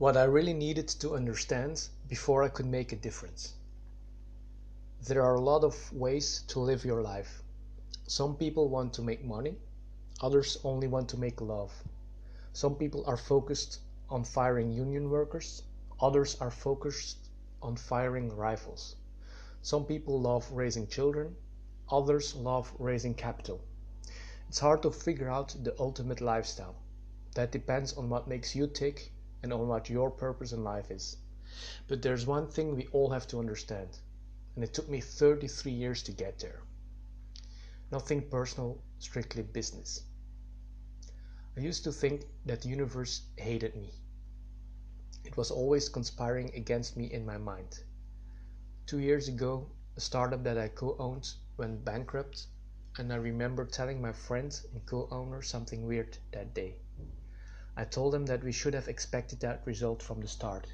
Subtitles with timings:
[0.00, 3.52] What I really needed to understand before I could make a difference.
[5.06, 7.42] There are a lot of ways to live your life.
[8.06, 9.58] Some people want to make money,
[10.22, 11.84] others only want to make love.
[12.54, 15.64] Some people are focused on firing union workers,
[16.00, 17.28] others are focused
[17.60, 18.96] on firing rifles.
[19.60, 21.36] Some people love raising children,
[21.90, 23.60] others love raising capital.
[24.48, 26.76] It's hard to figure out the ultimate lifestyle.
[27.34, 29.12] That depends on what makes you tick
[29.42, 31.16] and on what your purpose in life is.
[31.88, 33.98] But there's one thing we all have to understand,
[34.54, 36.62] and it took me 33 years to get there.
[37.90, 40.02] Nothing personal, strictly business.
[41.56, 43.94] I used to think that the universe hated me.
[45.24, 47.82] It was always conspiring against me in my mind.
[48.86, 52.46] Two years ago, a startup that I co owned went bankrupt,
[52.96, 56.76] and I remember telling my friend and co owner something weird that day.
[57.76, 60.66] I told him that we should have expected that result from the start.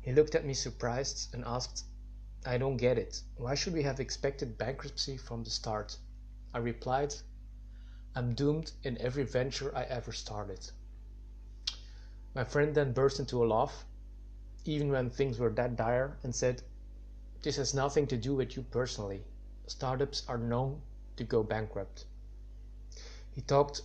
[0.00, 1.84] He looked at me surprised and asked,
[2.44, 3.22] I don't get it.
[3.36, 5.98] Why should we have expected bankruptcy from the start?
[6.54, 7.14] I replied,
[8.14, 10.70] I'm doomed in every venture I ever started.
[12.34, 13.84] My friend then burst into a laugh,
[14.64, 16.62] even when things were that dire, and said,
[17.42, 19.24] This has nothing to do with you personally.
[19.66, 20.80] Startups are known
[21.16, 22.06] to go bankrupt.
[23.32, 23.82] He talked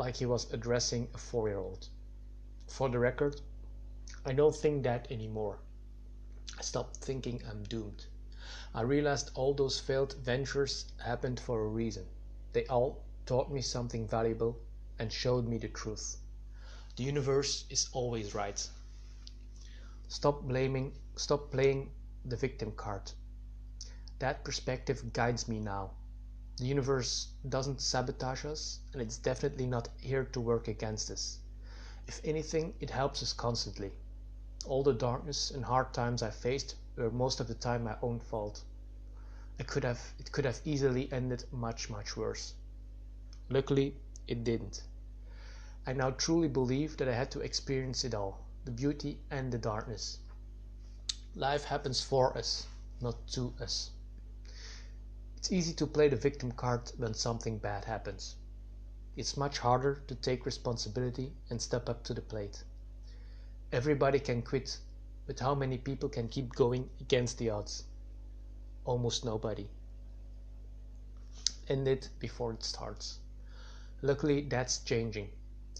[0.00, 1.86] like he was addressing a four year old.
[2.66, 3.42] For the record,
[4.24, 5.58] I don't think that anymore.
[6.58, 8.06] I stopped thinking I'm doomed.
[8.74, 12.06] I realized all those failed ventures happened for a reason.
[12.54, 14.58] They all taught me something valuable
[14.98, 16.16] and showed me the truth.
[16.96, 18.66] The universe is always right.
[20.08, 21.90] Stop blaming, stop playing
[22.24, 23.12] the victim card.
[24.18, 25.90] That perspective guides me now.
[26.60, 31.38] The universe doesn't sabotage us, and it's definitely not here to work against us.
[32.06, 33.92] If anything, it helps us constantly.
[34.66, 38.20] All the darkness and hard times I faced were most of the time my own
[38.20, 38.62] fault.
[39.58, 42.52] It could have, it could have easily ended much, much worse.
[43.48, 43.96] Luckily,
[44.28, 44.82] it didn't.
[45.86, 49.56] I now truly believe that I had to experience it all the beauty and the
[49.56, 50.18] darkness.
[51.34, 52.66] Life happens for us,
[53.00, 53.92] not to us.
[55.40, 58.36] It's easy to play the victim card when something bad happens.
[59.16, 62.62] It's much harder to take responsibility and step up to the plate.
[63.72, 64.76] Everybody can quit,
[65.26, 67.84] but how many people can keep going against the odds?
[68.84, 69.66] Almost nobody.
[71.68, 73.20] End it before it starts.
[74.02, 75.30] Luckily, that's changing,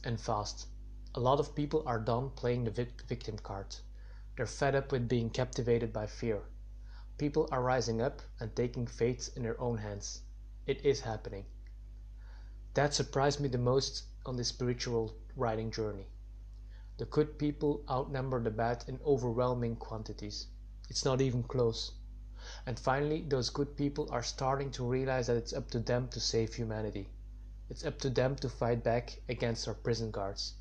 [0.05, 0.69] and fast.
[1.15, 3.77] A lot of people are done playing the victim card.
[4.39, 6.45] They're fed up with being captivated by fear.
[7.21, 10.23] People are rising up and taking fate in their own hands.
[10.67, 11.45] It is happening.
[12.73, 16.07] That surprised me the most on this spiritual writing journey.
[16.97, 20.47] The good people outnumber the bad in overwhelming quantities.
[20.89, 21.93] It's not even close.
[22.65, 26.21] And finally, those good people are starting to realize that it's up to them to
[26.21, 27.11] save humanity.
[27.69, 30.55] It's up to them to fight back against our prison guards.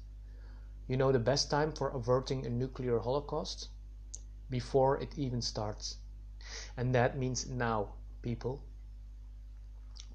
[0.90, 3.70] You know the best time for averting a nuclear holocaust?
[4.50, 5.96] Before it even starts.
[6.78, 8.64] And that means now, people.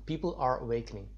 [0.07, 1.09] People are awakening.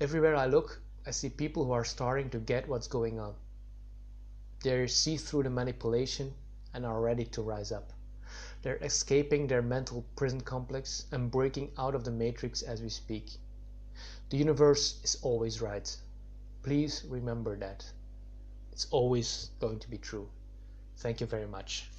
[0.00, 3.34] Everywhere I look, I see people who are starting to get what's going on.
[4.62, 6.32] They see through the manipulation
[6.74, 7.92] and are ready to rise up.
[8.62, 13.30] They're escaping their mental prison complex and breaking out of the matrix as we speak.
[14.30, 15.94] The universe is always right.
[16.62, 17.84] Please remember that.
[18.72, 20.28] It's always going to be true.
[20.98, 21.90] Thank you very much.